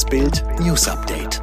Das 0.00 0.08
Bild 0.08 0.42
News 0.60 0.88
Update. 0.88 1.42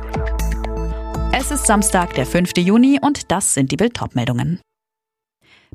Es 1.32 1.52
ist 1.52 1.68
Samstag, 1.68 2.16
der 2.16 2.26
5. 2.26 2.58
Juni 2.58 2.98
und 3.00 3.32
das 3.32 3.54
sind 3.54 3.72
die 3.72 3.76
Bild 3.78 4.00
meldungen 4.16 4.60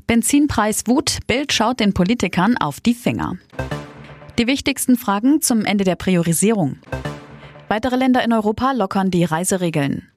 Benzinpreis 0.05 0.85
Wut, 0.85 1.19
Bild 1.25 1.53
schaut 1.53 1.79
den 1.79 1.93
Politikern 1.93 2.57
auf 2.57 2.81
die 2.81 2.93
Finger. 2.93 3.37
Die 4.37 4.47
wichtigsten 4.47 4.97
Fragen 4.97 5.39
zum 5.39 5.63
Ende 5.63 5.85
der 5.85 5.95
Priorisierung. 5.95 6.79
Weitere 7.69 7.95
Länder 7.95 8.21
in 8.21 8.33
Europa 8.33 8.73
lockern 8.73 9.11
die 9.11 9.23
Reiseregeln. 9.23 10.09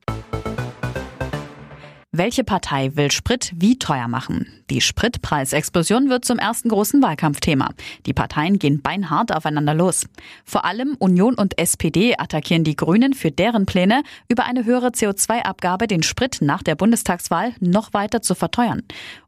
Welche 2.19 2.45
Partei 2.45 2.97
will 2.97 3.11
Sprit 3.11 3.53
wie 3.57 3.79
teuer 3.79 4.09
machen? 4.09 4.47
Die 4.71 4.81
Spritpreisexplosion 4.81 6.09
wird 6.09 6.25
zum 6.25 6.39
ersten 6.39 6.71
großen 6.71 7.03
Wahlkampfthema. 7.03 7.69
Die 8.07 8.15
Parteien 8.15 8.59
gehen 8.59 8.81
beinhart 8.81 9.37
aufeinander 9.37 9.75
los. 9.75 10.07
Vor 10.43 10.65
allem 10.65 10.97
Union 10.99 11.35
und 11.35 11.59
SPD 11.59 12.17
attackieren 12.17 12.65
die 12.65 12.75
Grünen 12.75 13.13
für 13.13 13.31
deren 13.31 13.67
Pläne, 13.67 14.03
über 14.31 14.47
eine 14.47 14.65
höhere 14.65 14.89
CO2-Abgabe 14.89 15.89
den 15.89 16.03
Sprit 16.03 16.39
nach 16.41 16.63
der 16.63 16.75
Bundestagswahl 16.75 17.53
noch 17.61 17.93
weiter 17.93 18.23
zu 18.23 18.35
verteuern. 18.35 18.83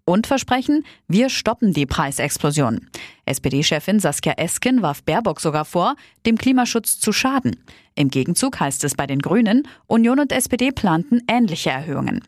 Und 0.06 0.26
versprechen, 0.26 0.86
wir 1.08 1.28
stoppen 1.28 1.74
die 1.74 1.84
Preisexplosion. 1.84 2.88
SPD-Chefin 3.26 4.00
Saskia 4.00 4.32
Esken 4.38 4.80
warf 4.80 5.02
Baerbock 5.02 5.42
sogar 5.42 5.66
vor, 5.66 5.94
dem 6.24 6.38
Klimaschutz 6.38 6.98
zu 6.98 7.12
schaden. 7.12 7.56
Im 7.94 8.08
Gegenzug 8.08 8.58
heißt 8.58 8.82
es 8.84 8.94
bei 8.94 9.06
den 9.06 9.18
Grünen, 9.18 9.68
Union 9.86 10.20
und 10.20 10.32
SPD 10.32 10.72
planten 10.72 11.20
ähnliche 11.28 11.68
Erhöhungen. 11.68 12.22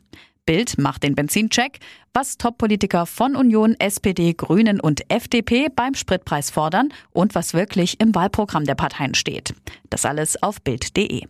Bild 0.50 0.78
macht 0.78 1.04
den 1.04 1.14
Benzincheck, 1.14 1.78
was 2.12 2.36
Top-Politiker 2.36 3.06
von 3.06 3.36
Union, 3.36 3.76
SPD, 3.78 4.34
Grünen 4.34 4.80
und 4.80 5.08
FDP 5.08 5.68
beim 5.68 5.94
Spritpreis 5.94 6.50
fordern 6.50 6.88
und 7.12 7.36
was 7.36 7.54
wirklich 7.54 8.00
im 8.00 8.16
Wahlprogramm 8.16 8.64
der 8.64 8.74
Parteien 8.74 9.14
steht. 9.14 9.54
Das 9.90 10.04
alles 10.04 10.42
auf 10.42 10.60
Bild.de. 10.60 11.28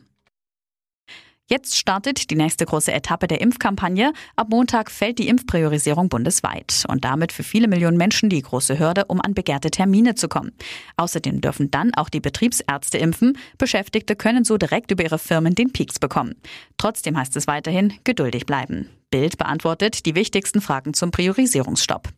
Jetzt 1.52 1.77
startet 1.77 2.30
die 2.30 2.36
nächste 2.36 2.64
große 2.64 2.92
Etappe 2.92 3.27
der 3.27 3.41
Impfkampagne. 3.41 4.12
Ab 4.36 4.50
Montag 4.50 4.88
fällt 4.88 5.19
die 5.19 5.27
Impfpriorisierung 5.27 6.08
bundesweit 6.08 6.84
und 6.86 7.05
damit 7.05 7.33
für 7.33 7.42
viele 7.42 7.66
Millionen 7.66 7.97
Menschen 7.97 8.30
die 8.30 8.41
große 8.41 8.78
Hürde, 8.78 9.06
um 9.06 9.20
an 9.20 9.34
begehrte 9.34 9.72
Termine 9.72 10.14
zu 10.14 10.28
kommen. 10.28 10.52
Außerdem 10.97 11.41
dürfen 11.41 11.69
dann 11.72 11.92
auch 11.94 12.08
die 12.08 12.20
Betriebsärzte 12.20 12.98
impfen. 12.98 13.36
Beschäftigte 13.58 14.14
können 14.14 14.44
so 14.44 14.58
direkt 14.58 14.92
über 14.92 15.02
ihre 15.02 15.19
Firmen 15.19 15.56
den 15.56 15.72
Peaks 15.72 15.98
bekommen. 15.98 16.36
Trotzdem 16.78 17.19
heißt 17.19 17.34
es 17.34 17.48
weiterhin 17.48 17.94
geduldig 18.05 18.47
bleiben. 18.47 18.88
Bild 19.10 19.36
beantwortet 19.36 20.06
die 20.06 20.14
wichtigsten 20.14 20.60
Fragen 20.60 20.94
zum 20.94 21.10
Priorisierungsstopp. 21.10 22.10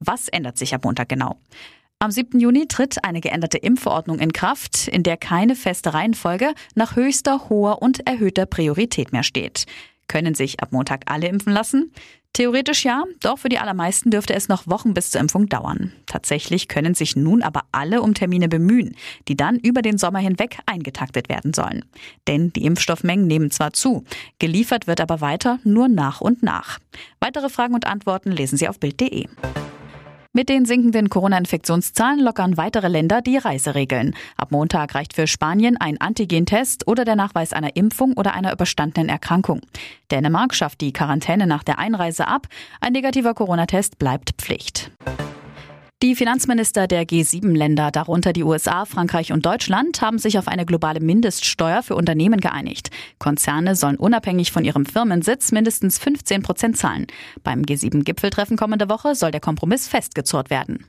Was 0.00 0.28
ändert 0.28 0.58
sich 0.58 0.74
ab 0.74 0.84
Montag 0.84 1.08
genau? 1.08 1.40
Am 1.98 2.10
7. 2.10 2.38
Juni 2.38 2.68
tritt 2.68 3.02
eine 3.04 3.22
geänderte 3.22 3.56
Impfverordnung 3.56 4.18
in 4.18 4.34
Kraft, 4.34 4.86
in 4.86 5.02
der 5.02 5.16
keine 5.16 5.56
feste 5.56 5.94
Reihenfolge 5.94 6.52
nach 6.74 6.94
höchster, 6.94 7.48
hoher 7.48 7.80
und 7.80 8.06
erhöhter 8.06 8.44
Priorität 8.44 9.12
mehr 9.12 9.22
steht. 9.22 9.64
Können 10.06 10.34
sich 10.34 10.60
ab 10.60 10.72
Montag 10.72 11.04
alle 11.06 11.26
impfen 11.26 11.54
lassen? 11.54 11.92
Theoretisch 12.34 12.84
ja, 12.84 13.04
doch 13.20 13.38
für 13.38 13.48
die 13.48 13.58
allermeisten 13.58 14.10
dürfte 14.10 14.34
es 14.34 14.48
noch 14.48 14.66
Wochen 14.66 14.92
bis 14.92 15.10
zur 15.10 15.22
Impfung 15.22 15.48
dauern. 15.48 15.90
Tatsächlich 16.04 16.68
können 16.68 16.94
sich 16.94 17.16
nun 17.16 17.42
aber 17.42 17.62
alle 17.72 18.02
um 18.02 18.12
Termine 18.12 18.50
bemühen, 18.50 18.94
die 19.26 19.36
dann 19.38 19.58
über 19.58 19.80
den 19.80 19.96
Sommer 19.96 20.18
hinweg 20.18 20.58
eingetaktet 20.66 21.30
werden 21.30 21.54
sollen. 21.54 21.82
Denn 22.28 22.52
die 22.52 22.66
Impfstoffmengen 22.66 23.26
nehmen 23.26 23.50
zwar 23.50 23.72
zu, 23.72 24.04
geliefert 24.38 24.86
wird 24.86 25.00
aber 25.00 25.22
weiter 25.22 25.60
nur 25.64 25.88
nach 25.88 26.20
und 26.20 26.42
nach. 26.42 26.78
Weitere 27.20 27.48
Fragen 27.48 27.72
und 27.72 27.86
Antworten 27.86 28.32
lesen 28.32 28.58
Sie 28.58 28.68
auf 28.68 28.78
Bild.de. 28.78 29.28
Mit 30.36 30.50
den 30.50 30.66
sinkenden 30.66 31.08
Corona-Infektionszahlen 31.08 32.20
lockern 32.20 32.58
weitere 32.58 32.88
Länder 32.88 33.22
die 33.22 33.38
Reiseregeln. 33.38 34.14
Ab 34.36 34.50
Montag 34.50 34.94
reicht 34.94 35.14
für 35.14 35.26
Spanien 35.26 35.78
ein 35.78 35.98
Antigentest 35.98 36.86
oder 36.86 37.06
der 37.06 37.16
Nachweis 37.16 37.54
einer 37.54 37.74
Impfung 37.74 38.12
oder 38.12 38.34
einer 38.34 38.52
überstandenen 38.52 39.08
Erkrankung. 39.08 39.62
Dänemark 40.10 40.54
schafft 40.54 40.82
die 40.82 40.92
Quarantäne 40.92 41.46
nach 41.46 41.64
der 41.64 41.78
Einreise 41.78 42.28
ab. 42.28 42.48
Ein 42.82 42.92
negativer 42.92 43.32
Corona-Test 43.32 43.98
bleibt 43.98 44.32
Pflicht. 44.36 44.90
Die 46.02 46.14
Finanzminister 46.14 46.86
der 46.86 47.06
G7-Länder, 47.06 47.90
darunter 47.90 48.34
die 48.34 48.44
USA, 48.44 48.84
Frankreich 48.84 49.32
und 49.32 49.46
Deutschland, 49.46 50.02
haben 50.02 50.18
sich 50.18 50.38
auf 50.38 50.46
eine 50.46 50.66
globale 50.66 51.00
Mindeststeuer 51.00 51.82
für 51.82 51.94
Unternehmen 51.94 52.38
geeinigt. 52.38 52.90
Konzerne 53.18 53.74
sollen 53.74 53.96
unabhängig 53.96 54.52
von 54.52 54.62
ihrem 54.62 54.84
Firmensitz 54.84 55.52
mindestens 55.52 55.98
15 55.98 56.42
Prozent 56.42 56.76
zahlen. 56.76 57.06
Beim 57.42 57.62
G7-Gipfeltreffen 57.62 58.58
kommende 58.58 58.90
Woche 58.90 59.14
soll 59.14 59.30
der 59.30 59.40
Kompromiss 59.40 59.88
festgezurrt 59.88 60.50
werden. 60.50 60.84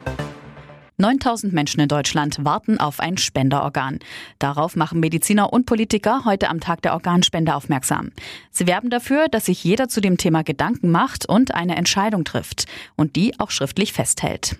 9000 0.99 1.53
Menschen 1.53 1.79
in 1.79 1.87
Deutschland 1.87 2.43
warten 2.43 2.79
auf 2.79 2.99
ein 2.99 3.17
Spenderorgan. 3.17 3.99
Darauf 4.39 4.75
machen 4.75 4.99
Mediziner 4.99 5.53
und 5.53 5.67
Politiker 5.67 6.25
heute 6.25 6.49
am 6.49 6.59
Tag 6.59 6.81
der 6.81 6.93
Organspende 6.93 7.53
aufmerksam. 7.53 8.11
Sie 8.49 8.65
werben 8.65 8.89
dafür, 8.89 9.27
dass 9.27 9.45
sich 9.45 9.63
jeder 9.63 9.89
zu 9.89 10.01
dem 10.01 10.17
Thema 10.17 10.43
Gedanken 10.43 10.89
macht 10.89 11.29
und 11.29 11.53
eine 11.53 11.75
Entscheidung 11.75 12.25
trifft 12.25 12.65
und 12.95 13.15
die 13.15 13.39
auch 13.39 13.51
schriftlich 13.51 13.93
festhält. 13.93 14.57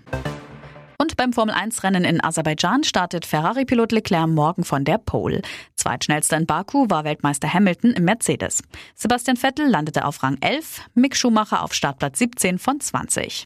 Und 1.00 1.18
beim 1.18 1.34
Formel-1-Rennen 1.34 2.04
in 2.04 2.24
Aserbaidschan 2.24 2.84
startet 2.84 3.26
Ferrari-Pilot 3.26 3.92
Leclerc 3.92 4.28
morgen 4.28 4.64
von 4.64 4.84
der 4.84 5.00
Pole. 5.00 5.42
Zweitschnellster 5.76 6.38
in 6.38 6.46
Baku 6.46 6.88
war 6.90 7.04
Weltmeister 7.04 7.52
Hamilton 7.52 7.94
im 7.94 8.06
Mercedes. 8.06 8.62
Sebastian 8.94 9.38
Vettel 9.38 9.68
landete 9.68 10.06
auf 10.06 10.22
Rang 10.22 10.38
11, 10.42 10.82
Mick 10.94 11.16
Schumacher 11.16 11.64
auf 11.64 11.74
Startplatz 11.74 12.20
17 12.20 12.60
von 12.60 12.80
20. 12.80 13.46